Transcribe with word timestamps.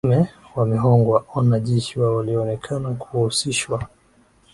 wame 0.03 0.27
wamehogwa 0.55 1.25
wanajeshi 1.35 1.99
wa 1.99 2.15
walionekana 2.15 2.89
kuhusishwa 2.89 3.89